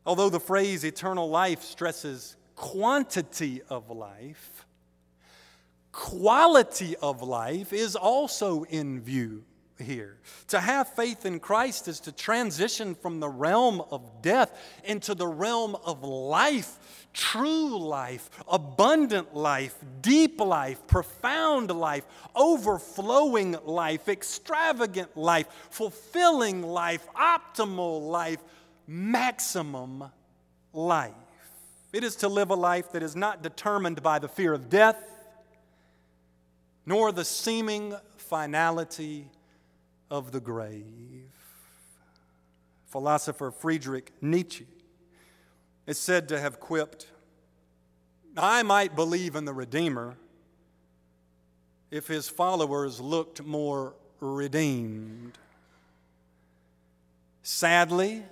Although 0.04 0.30
the 0.30 0.40
phrase 0.40 0.84
eternal 0.84 1.28
life 1.28 1.62
stresses 1.62 2.36
quantity 2.56 3.62
of 3.68 3.90
life, 3.90 4.66
quality 5.92 6.96
of 6.96 7.22
life 7.22 7.72
is 7.72 7.94
also 7.94 8.64
in 8.64 9.00
view 9.00 9.44
here. 9.80 10.18
To 10.48 10.60
have 10.60 10.88
faith 10.94 11.24
in 11.24 11.40
Christ 11.40 11.88
is 11.88 12.00
to 12.00 12.12
transition 12.12 12.94
from 12.94 13.20
the 13.20 13.28
realm 13.28 13.82
of 13.90 14.22
death 14.22 14.52
into 14.84 15.14
the 15.14 15.26
realm 15.26 15.76
of 15.84 16.02
life, 16.02 17.06
true 17.12 17.78
life, 17.78 18.30
abundant 18.48 19.34
life, 19.34 19.76
deep 20.00 20.40
life, 20.40 20.86
profound 20.86 21.70
life, 21.70 22.04
overflowing 22.34 23.56
life, 23.64 24.08
extravagant 24.08 25.16
life, 25.16 25.46
fulfilling 25.70 26.62
life, 26.62 27.06
optimal 27.14 28.08
life, 28.08 28.40
maximum 28.86 30.04
life. 30.72 31.12
It 31.92 32.04
is 32.04 32.16
to 32.16 32.28
live 32.28 32.50
a 32.50 32.54
life 32.54 32.92
that 32.92 33.02
is 33.02 33.16
not 33.16 33.42
determined 33.42 34.02
by 34.02 34.18
the 34.18 34.28
fear 34.28 34.52
of 34.52 34.68
death, 34.68 35.02
nor 36.84 37.12
the 37.12 37.24
seeming 37.24 37.94
finality 38.16 39.28
of 40.10 40.32
the 40.32 40.40
grave. 40.40 41.30
Philosopher 42.86 43.50
Friedrich 43.50 44.12
Nietzsche 44.22 44.66
is 45.86 45.98
said 45.98 46.28
to 46.28 46.40
have 46.40 46.60
quipped 46.60 47.06
I 48.36 48.62
might 48.62 48.94
believe 48.94 49.34
in 49.34 49.44
the 49.44 49.52
Redeemer 49.52 50.16
if 51.90 52.06
his 52.06 52.28
followers 52.28 53.00
looked 53.00 53.42
more 53.42 53.94
redeemed. 54.20 55.36
Sadly, 57.42 58.22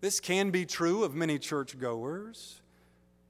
this 0.00 0.20
can 0.20 0.50
be 0.50 0.64
true 0.64 1.02
of 1.02 1.14
many 1.14 1.38
churchgoers. 1.38 2.60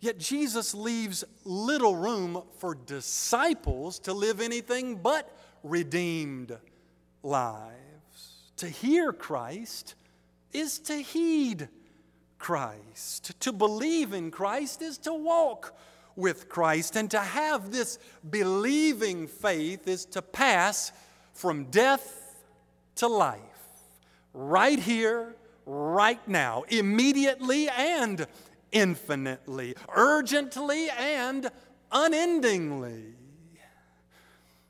Yet 0.00 0.18
Jesus 0.18 0.74
leaves 0.74 1.22
little 1.44 1.96
room 1.96 2.42
for 2.58 2.74
disciples 2.74 4.00
to 4.00 4.12
live 4.12 4.40
anything 4.40 4.96
but 4.96 5.34
redeemed 5.62 6.58
lives. 7.22 8.52
To 8.56 8.68
hear 8.68 9.12
Christ 9.12 9.94
is 10.52 10.78
to 10.80 10.94
heed 10.94 11.68
Christ. 12.38 13.38
To 13.40 13.52
believe 13.52 14.12
in 14.12 14.30
Christ 14.30 14.82
is 14.82 14.98
to 14.98 15.14
walk 15.14 15.76
with 16.16 16.48
Christ. 16.48 16.96
And 16.96 17.10
to 17.12 17.20
have 17.20 17.72
this 17.72 17.98
believing 18.28 19.26
faith 19.26 19.88
is 19.88 20.04
to 20.06 20.22
pass 20.22 20.92
from 21.32 21.64
death 21.66 22.44
to 22.96 23.08
life. 23.08 23.40
Right 24.34 24.78
here, 24.78 25.34
right 25.66 26.26
now, 26.28 26.64
immediately 26.68 27.68
and 27.68 28.26
infinitely, 28.72 29.74
urgently 29.94 30.88
and 30.90 31.50
unendingly. 31.90 33.14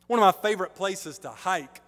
One 0.08 0.18
of 0.20 0.34
my 0.34 0.48
favorite 0.48 0.74
places 0.74 1.18
to 1.20 1.30
hike 1.30 1.80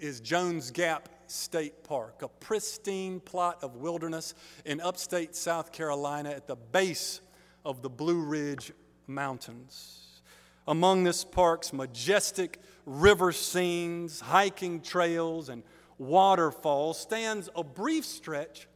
is 0.00 0.20
Jones 0.20 0.70
Gap 0.70 1.08
State 1.26 1.84
Park, 1.84 2.22
a 2.22 2.28
pristine 2.28 3.20
plot 3.20 3.62
of 3.62 3.76
wilderness 3.76 4.34
in 4.64 4.80
upstate 4.80 5.36
South 5.36 5.72
Carolina 5.72 6.30
at 6.30 6.46
the 6.46 6.56
base 6.56 7.20
of 7.64 7.82
the 7.82 7.90
Blue 7.90 8.20
Ridge 8.20 8.72
Mountains. 9.06 10.22
Among 10.66 11.04
this 11.04 11.22
park's 11.22 11.72
majestic 11.72 12.58
river 12.86 13.30
scenes, 13.32 14.20
hiking 14.20 14.80
trails, 14.80 15.48
and 15.48 15.62
waterfalls 15.98 16.98
stands 16.98 17.48
a 17.54 17.62
brief 17.62 18.04
stretch 18.04 18.66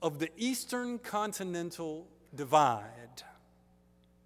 of 0.00 0.18
the 0.18 0.30
Eastern 0.36 0.98
Continental 0.98 2.08
Divide. 2.34 3.22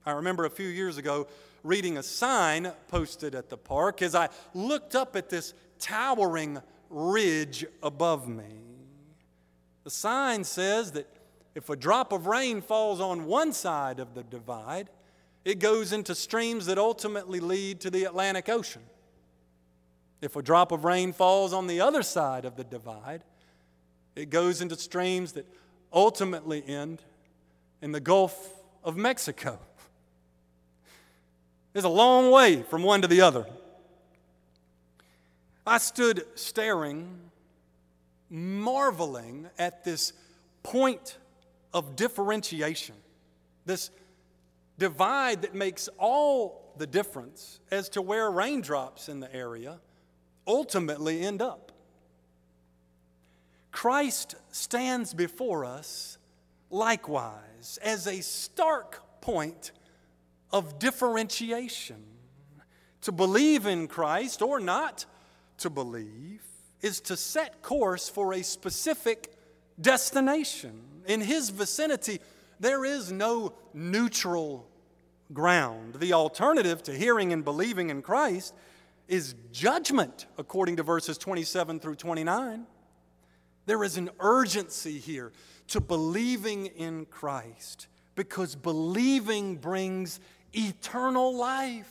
I 0.05 0.13
remember 0.13 0.45
a 0.45 0.51
few 0.51 0.69
years 0.69 0.99
ago 0.99 1.27
reading 1.65 1.99
a 1.99 2.03
sign 2.03 2.73
posted 2.87 3.35
at 3.35 3.49
the 3.49 3.57
park 3.57 4.01
as 4.01 4.15
I 4.15 4.29
looked 4.55 4.95
up 4.95 5.17
at 5.17 5.29
this 5.29 5.53
towering 5.79 6.61
ridge 6.91 7.65
above 7.83 8.29
me. 8.29 8.45
The 9.85 9.91
sign 9.91 10.45
says 10.45 10.93
that 10.93 11.07
if 11.55 11.71
a 11.71 11.77
drop 11.77 12.13
of 12.13 12.27
rain 12.27 12.61
falls 12.61 13.01
on 13.01 13.27
one 13.27 13.53
side 13.53 13.99
of 13.99 14.15
the 14.15 14.23
divide, 14.23 14.91
it 15.45 15.59
goes 15.59 15.93
into 15.93 16.15
streams 16.15 16.67
that 16.67 16.77
ultimately 16.77 17.41
lead 17.41 17.81
to 17.81 17.91
the 17.91 18.05
Atlantic 18.05 18.49
Ocean. 18.49 18.83
If 20.21 20.35
a 20.37 20.43
drop 20.43 20.73
of 20.73 20.85
rain 20.85 21.13
falls 21.13 21.53
on 21.53 21.67
the 21.67 21.81
other 21.81 22.03
side 22.03 22.45
of 22.45 22.57
the 22.57 22.65
divide, 22.65 23.23
it 24.17 24.31
goes 24.31 24.61
into 24.61 24.77
streams 24.77 25.33
that 25.33 25.47
ultimately 25.93 26.65
end 26.67 27.03
in 27.81 27.93
the 27.93 28.01
Gulf 28.01 28.55
of 28.83 28.97
Mexico. 28.97 29.59
There's 31.73 31.85
a 31.85 31.89
long 31.91 32.31
way 32.31 32.63
from 32.63 32.83
one 32.83 33.03
to 33.03 33.09
the 33.09 33.21
other. 33.21 33.47
I 35.67 35.79
stood 35.79 36.25
staring, 36.37 37.19
marveling 38.31 39.49
at 39.59 39.85
this 39.85 40.13
point 40.63 41.19
of 41.75 41.97
differentiation, 41.97 42.95
this 43.65 43.91
divide 44.79 45.43
that 45.43 45.55
makes 45.55 45.89
all 45.99 46.73
the 46.77 46.87
difference 46.87 47.61
as 47.71 47.89
to 47.91 48.03
where 48.03 48.31
raindrops 48.31 49.09
in 49.09 49.21
the 49.21 49.35
area 49.35 49.81
ultimately 50.47 51.23
end 51.23 51.43
up. 51.43 51.73
Christ 53.73 54.37
stands 54.53 55.13
before 55.15 55.65
us 55.65 56.19
likewise 56.71 57.79
as 57.83 58.07
a 58.07 58.21
stark 58.21 59.21
point 59.21 59.73
of 60.53 60.79
differentiation. 60.79 62.03
To 63.03 63.13
believe 63.13 63.67
in 63.67 63.87
Christ 63.89 64.43
or 64.43 64.61
not 64.61 65.05
to 65.59 65.71
believe 65.71 66.43
is 66.83 67.01
to 67.01 67.17
set 67.17 67.63
course 67.63 68.09
for 68.09 68.35
a 68.35 68.43
specific 68.43 69.33
destination. 69.81 70.81
In 71.07 71.21
his 71.21 71.51
vicinity, 71.51 72.21
there 72.61 72.85
is 72.85 73.13
no 73.13 73.55
neutral 73.75 74.69
ground. 75.33 75.95
The 75.95 76.13
alternative 76.13 76.83
to 76.85 76.93
hearing 76.97 77.33
and 77.33 77.45
believing 77.45 77.91
in 77.91 78.03
Christ 78.03 78.55
is 79.09 79.35
judgment, 79.53 80.27
according 80.39 80.77
to 80.77 80.83
verses 80.83 81.19
27 81.19 81.81
through 81.81 81.97
29. 81.97 82.67
There 83.67 83.83
is 83.83 83.97
an 83.97 84.11
urgency 84.21 84.99
here 84.99 85.33
to 85.69 85.81
believing 85.81 86.67
in 86.67 87.07
Christ 87.07 87.89
because 88.15 88.55
believing 88.55 89.57
brings 89.57 90.21
eternal 90.53 91.37
life 91.37 91.91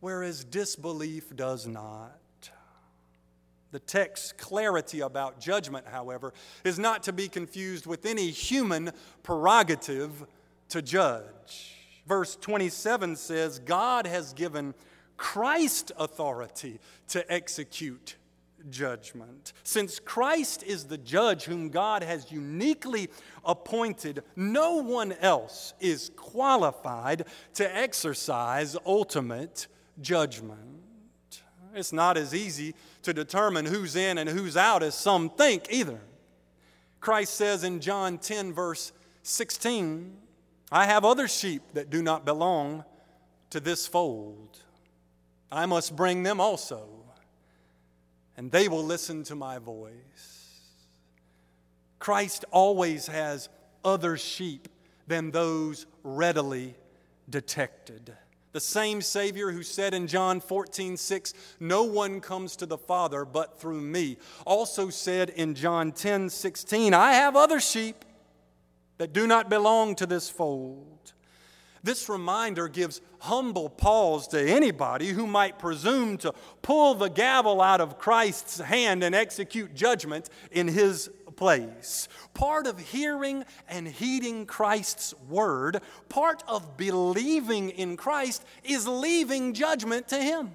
whereas 0.00 0.44
disbelief 0.44 1.34
does 1.34 1.66
not. 1.66 2.20
The 3.72 3.80
text's 3.80 4.32
clarity 4.32 5.00
about 5.00 5.40
judgment, 5.40 5.86
however, 5.86 6.32
is 6.64 6.78
not 6.78 7.02
to 7.04 7.12
be 7.12 7.28
confused 7.28 7.86
with 7.86 8.06
any 8.06 8.30
human 8.30 8.92
prerogative 9.22 10.26
to 10.70 10.80
judge. 10.80 11.74
Verse 12.06 12.36
27 12.36 13.16
says, 13.16 13.58
God 13.58 14.06
has 14.06 14.32
given 14.32 14.74
Christ 15.16 15.92
authority 15.98 16.78
to 17.08 17.30
execute 17.32 18.16
judgment. 18.70 19.52
Since 19.62 19.98
Christ 19.98 20.62
is 20.62 20.84
the 20.84 20.98
judge 20.98 21.44
whom 21.44 21.68
God 21.68 22.02
has 22.02 22.30
uniquely 22.30 23.10
appointed, 23.44 24.22
no 24.34 24.76
one 24.76 25.12
else 25.20 25.74
is 25.80 26.10
qualified 26.16 27.26
to 27.54 27.76
exercise 27.76 28.76
ultimate 28.86 29.66
judgment. 30.00 30.60
It's 31.74 31.92
not 31.92 32.16
as 32.16 32.34
easy 32.34 32.74
to 33.02 33.12
determine 33.12 33.66
who's 33.66 33.96
in 33.96 34.18
and 34.18 34.28
who's 34.28 34.56
out 34.56 34.82
as 34.82 34.94
some 34.94 35.28
think 35.30 35.66
either. 35.70 36.00
Christ 37.00 37.34
says 37.34 37.64
in 37.64 37.80
John 37.80 38.18
10, 38.18 38.52
verse 38.52 38.92
16, 39.22 40.16
I 40.72 40.86
have 40.86 41.04
other 41.04 41.28
sheep 41.28 41.62
that 41.74 41.90
do 41.90 42.02
not 42.02 42.24
belong 42.24 42.84
to 43.50 43.60
this 43.60 43.86
fold. 43.86 44.58
I 45.52 45.66
must 45.66 45.94
bring 45.94 46.22
them 46.22 46.40
also 46.40 46.96
and 48.36 48.50
they 48.50 48.68
will 48.68 48.84
listen 48.84 49.22
to 49.24 49.34
my 49.34 49.58
voice. 49.58 50.60
Christ 51.98 52.44
always 52.50 53.06
has 53.06 53.48
other 53.84 54.16
sheep 54.16 54.68
than 55.06 55.30
those 55.30 55.86
readily 56.02 56.74
detected. 57.28 58.14
The 58.56 58.60
same 58.60 59.02
Savior 59.02 59.50
who 59.50 59.62
said 59.62 59.92
in 59.92 60.06
John 60.06 60.40
14, 60.40 60.96
6, 60.96 61.34
No 61.60 61.82
one 61.82 62.22
comes 62.22 62.56
to 62.56 62.64
the 62.64 62.78
Father 62.78 63.26
but 63.26 63.60
through 63.60 63.82
me, 63.82 64.16
also 64.46 64.88
said 64.88 65.28
in 65.28 65.54
John 65.54 65.92
10, 65.92 66.30
16, 66.30 66.94
I 66.94 67.12
have 67.12 67.36
other 67.36 67.60
sheep 67.60 68.02
that 68.96 69.12
do 69.12 69.26
not 69.26 69.50
belong 69.50 69.94
to 69.96 70.06
this 70.06 70.30
fold. 70.30 71.12
This 71.82 72.08
reminder 72.08 72.66
gives 72.66 73.02
humble 73.18 73.68
pause 73.68 74.26
to 74.28 74.40
anybody 74.40 75.08
who 75.08 75.26
might 75.26 75.58
presume 75.58 76.16
to 76.16 76.32
pull 76.62 76.94
the 76.94 77.10
gavel 77.10 77.60
out 77.60 77.82
of 77.82 77.98
Christ's 77.98 78.58
hand 78.58 79.04
and 79.04 79.14
execute 79.14 79.74
judgment 79.74 80.30
in 80.50 80.66
his 80.66 81.10
place. 81.36 82.08
Part 82.34 82.66
of 82.66 82.78
hearing 82.78 83.44
and 83.68 83.86
heeding 83.86 84.46
Christ's 84.46 85.14
word, 85.28 85.80
part 86.08 86.42
of 86.48 86.76
believing 86.76 87.70
in 87.70 87.96
Christ, 87.96 88.44
is 88.64 88.86
leaving 88.86 89.54
judgment 89.54 90.08
to 90.08 90.16
him. 90.16 90.52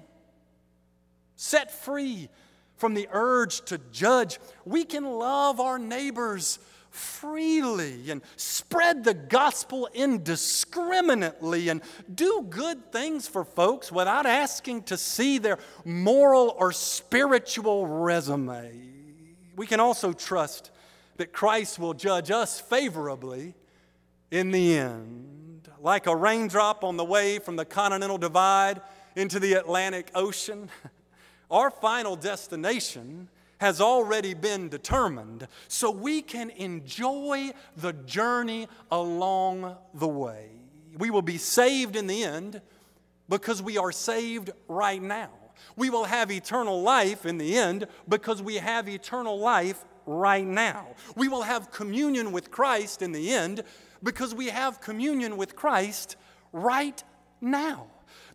Set 1.36 1.70
free 1.70 2.28
from 2.76 2.94
the 2.94 3.08
urge 3.12 3.60
to 3.66 3.78
judge, 3.92 4.38
we 4.64 4.84
can 4.84 5.04
love 5.04 5.60
our 5.60 5.78
neighbors 5.78 6.58
freely 6.90 8.10
and 8.10 8.20
spread 8.36 9.02
the 9.02 9.14
gospel 9.14 9.88
indiscriminately 9.94 11.70
and 11.70 11.80
do 12.14 12.46
good 12.50 12.92
things 12.92 13.26
for 13.26 13.44
folks 13.44 13.90
without 13.90 14.26
asking 14.26 14.82
to 14.82 14.96
see 14.96 15.38
their 15.38 15.58
moral 15.84 16.54
or 16.58 16.70
spiritual 16.70 17.86
resume. 17.86 19.01
We 19.56 19.66
can 19.66 19.80
also 19.80 20.12
trust 20.12 20.70
that 21.16 21.32
Christ 21.32 21.78
will 21.78 21.94
judge 21.94 22.30
us 22.30 22.60
favorably 22.60 23.54
in 24.30 24.50
the 24.50 24.76
end. 24.78 25.68
Like 25.80 26.06
a 26.06 26.16
raindrop 26.16 26.84
on 26.84 26.96
the 26.96 27.04
way 27.04 27.38
from 27.38 27.56
the 27.56 27.64
continental 27.64 28.18
divide 28.18 28.80
into 29.14 29.38
the 29.38 29.54
Atlantic 29.54 30.10
Ocean, 30.14 30.70
our 31.50 31.70
final 31.70 32.16
destination 32.16 33.28
has 33.58 33.80
already 33.80 34.34
been 34.34 34.68
determined, 34.68 35.46
so 35.68 35.90
we 35.90 36.20
can 36.20 36.50
enjoy 36.50 37.52
the 37.76 37.92
journey 37.92 38.66
along 38.90 39.76
the 39.94 40.08
way. 40.08 40.48
We 40.98 41.10
will 41.10 41.22
be 41.22 41.38
saved 41.38 41.94
in 41.94 42.08
the 42.08 42.24
end 42.24 42.60
because 43.28 43.62
we 43.62 43.78
are 43.78 43.92
saved 43.92 44.50
right 44.66 45.00
now. 45.00 45.30
We 45.76 45.90
will 45.90 46.04
have 46.04 46.30
eternal 46.30 46.82
life 46.82 47.26
in 47.26 47.38
the 47.38 47.56
end 47.56 47.86
because 48.08 48.42
we 48.42 48.56
have 48.56 48.88
eternal 48.88 49.38
life 49.38 49.84
right 50.06 50.46
now. 50.46 50.88
We 51.16 51.28
will 51.28 51.42
have 51.42 51.70
communion 51.70 52.32
with 52.32 52.50
Christ 52.50 53.02
in 53.02 53.12
the 53.12 53.30
end 53.30 53.62
because 54.02 54.34
we 54.34 54.48
have 54.48 54.80
communion 54.80 55.36
with 55.36 55.56
Christ 55.56 56.16
right 56.52 57.02
now. 57.40 57.86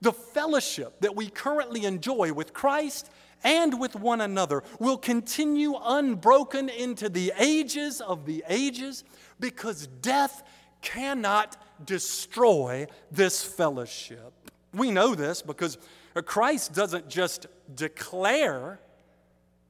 The 0.01 0.13
fellowship 0.13 1.01
that 1.01 1.15
we 1.15 1.29
currently 1.29 1.85
enjoy 1.85 2.33
with 2.33 2.53
Christ 2.53 3.09
and 3.43 3.79
with 3.79 3.95
one 3.95 4.21
another 4.21 4.63
will 4.79 4.97
continue 4.97 5.75
unbroken 5.83 6.69
into 6.69 7.09
the 7.09 7.33
ages 7.37 8.01
of 8.01 8.25
the 8.25 8.43
ages 8.47 9.03
because 9.39 9.87
death 10.01 10.43
cannot 10.81 11.57
destroy 11.85 12.87
this 13.11 13.43
fellowship. 13.43 14.33
We 14.73 14.91
know 14.91 15.15
this 15.15 15.41
because 15.41 15.77
Christ 16.21 16.73
doesn't 16.73 17.09
just 17.09 17.47
declare 17.73 18.79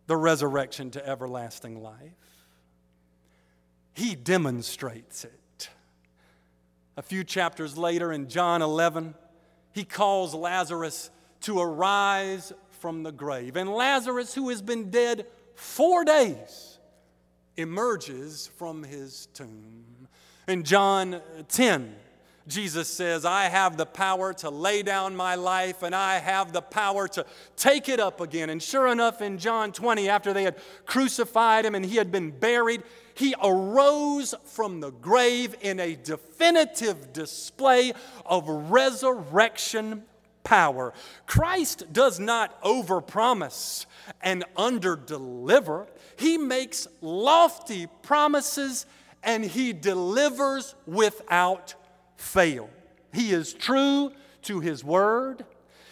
the 0.08 0.16
resurrection 0.16 0.92
to 0.92 1.06
everlasting 1.06 1.82
life, 1.82 2.46
He 3.94 4.16
demonstrates 4.16 5.26
it. 5.26 5.70
A 6.96 7.02
few 7.02 7.24
chapters 7.24 7.78
later 7.78 8.12
in 8.12 8.30
John 8.30 8.62
11, 8.62 9.16
He 9.74 9.84
calls 9.84 10.34
Lazarus 10.34 11.10
to 11.42 11.60
arise 11.60 12.54
from 12.80 13.04
the 13.04 13.12
grave. 13.12 13.56
And 13.56 13.70
Lazarus, 13.70 14.34
who 14.34 14.50
has 14.50 14.62
been 14.62 14.90
dead 14.90 15.28
four 15.56 16.06
days, 16.06 16.78
emerges 17.58 18.50
from 18.56 18.84
his 18.84 19.28
tomb. 19.34 20.08
In 20.48 20.64
John 20.64 21.22
10, 21.50 21.94
Jesus 22.48 22.88
says, 22.88 23.26
I 23.26 23.46
have 23.46 23.76
the 23.76 23.86
power 23.86 24.34
to 24.36 24.50
lay 24.50 24.82
down 24.82 25.16
my 25.16 25.36
life 25.36 25.84
and 25.84 25.94
I 25.94 26.20
have 26.20 26.54
the 26.54 26.62
power 26.62 27.08
to 27.10 27.26
take 27.56 27.90
it 27.90 28.00
up 28.00 28.22
again. 28.22 28.50
And 28.50 28.64
sure 28.64 28.88
enough, 28.88 29.22
in 29.22 29.38
John 29.38 29.72
20, 29.72 30.08
after 30.10 30.34
they 30.34 30.44
had 30.44 30.56
crucified 30.86 31.66
him 31.66 31.76
and 31.76 31.86
he 31.86 31.98
had 31.98 32.12
been 32.12 32.32
buried, 32.32 32.84
he 33.16 33.36
arose 33.44 34.34
from 34.46 34.80
the 34.80 34.92
grave 34.92 35.56
in 35.62 35.80
a 35.80 35.96
definitive 35.96 37.12
display 37.12 37.94
of 38.26 38.48
resurrection 38.48 40.04
power. 40.44 40.94
Christ 41.26 41.92
does 41.92 42.20
not 42.20 42.62
overpromise 42.62 43.86
and 44.22 44.46
underdeliver. 44.56 45.88
He 46.16 46.38
makes 46.38 46.88
lofty 47.02 47.88
promises 48.02 48.86
and 49.24 49.44
he 49.44 49.74
delivers 49.74 50.76
without 50.86 51.76
fail. 52.18 52.70
He 53.14 53.32
is 53.32 53.54
true 53.54 54.12
to 54.44 54.60
his 54.60 54.84
word. 54.84 55.46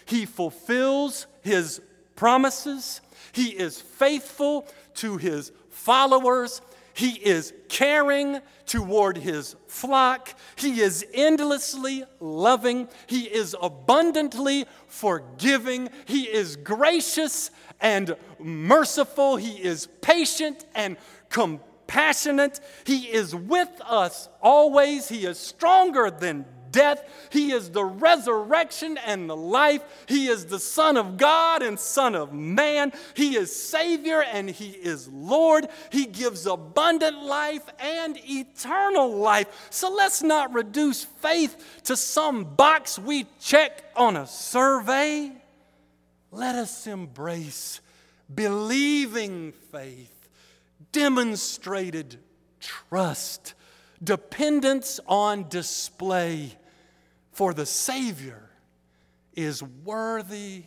He 0.05 0.25
fulfills 0.25 1.27
his 1.41 1.81
promises. 2.15 3.01
He 3.31 3.47
is 3.49 3.79
faithful 3.79 4.67
to 4.95 5.17
his 5.17 5.51
followers 5.69 6.61
he 6.95 7.09
is 7.09 7.53
caring 7.67 8.39
toward 8.65 9.17
his 9.17 9.57
flock. 9.67 10.33
He 10.55 10.79
is 10.79 11.05
endlessly 11.13 12.05
loving. 12.21 12.87
He 13.07 13.23
is 13.23 13.53
abundantly 13.61 14.65
forgiving. 14.87 15.89
He 16.05 16.23
is 16.23 16.55
gracious 16.55 17.51
and 17.81 18.15
merciful. 18.39 19.35
He 19.35 19.61
is 19.61 19.89
patient 19.99 20.65
and 20.73 20.95
compassionate. 21.29 21.74
He 22.85 23.05
is 23.05 23.35
with 23.35 23.69
us 23.85 24.29
always. 24.41 25.07
He 25.07 25.25
is 25.25 25.39
stronger 25.39 26.09
than 26.11 26.45
death. 26.75 27.03
He 27.31 27.51
is 27.51 27.71
the 27.71 27.85
resurrection 27.85 28.97
and 28.97 29.29
the 29.29 29.35
life. 29.35 29.81
He 30.07 30.27
is 30.27 30.45
the 30.45 30.59
Son 30.59 30.97
of 30.97 31.17
God 31.17 31.63
and 31.63 31.79
Son 31.79 32.15
of 32.15 32.33
man. 32.33 32.91
He 33.15 33.37
is 33.37 33.55
Savior 33.55 34.21
and 34.21 34.49
He 34.49 34.71
is 34.71 35.07
Lord. 35.07 35.67
He 35.91 36.05
gives 36.05 36.45
abundant 36.45 37.23
life 37.23 37.63
and 37.79 38.17
eternal 38.29 39.15
life. 39.15 39.67
So 39.69 39.89
let's 39.89 40.21
not 40.21 40.53
reduce 40.53 41.03
faith 41.03 41.81
to 41.85 41.95
some 41.95 42.43
box 42.43 42.99
we 42.99 43.25
check 43.39 43.85
on 43.95 44.17
a 44.17 44.27
survey. 44.27 45.31
Let 46.31 46.55
us 46.55 46.87
embrace 46.87 47.79
believing 48.33 49.53
faith, 49.71 50.14
demonstrated 50.95 52.17
trust, 52.61 53.53
dependence 54.01 55.01
on 55.07 55.49
display 55.49 56.55
for 57.33 57.53
the 57.53 57.65
Savior 57.65 58.49
is 59.33 59.61
worthy 59.61 60.63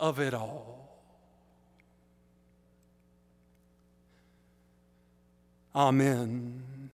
of 0.00 0.18
it 0.18 0.32
all. 0.32 0.98
Amen. 5.76 6.62